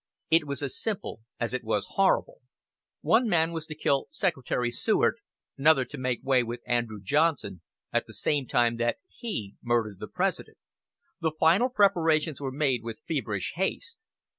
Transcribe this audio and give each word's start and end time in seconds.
It 0.31 0.47
was 0.47 0.63
as 0.63 0.81
simple 0.81 1.21
as 1.39 1.53
it 1.53 1.63
was 1.63 1.89
horrible. 1.93 2.41
One 3.01 3.27
man 3.29 3.51
was 3.51 3.67
to 3.67 3.75
kill 3.75 4.07
Secretary 4.09 4.71
Seward, 4.71 5.17
another 5.59 5.85
to 5.85 5.97
make 5.99 6.23
way 6.23 6.41
with 6.41 6.63
Andrew 6.65 6.99
Johnson, 6.99 7.61
at 7.93 8.07
the 8.07 8.13
same 8.15 8.47
time 8.47 8.77
that 8.77 8.97
he 9.19 9.57
murdered 9.61 9.99
the 9.99 10.07
President. 10.07 10.57
The 11.19 11.33
final 11.39 11.69
preparations 11.69 12.41
were 12.41 12.51
made 12.51 12.81
with 12.83 13.03
feverish 13.07 13.53
haste. 13.53 13.97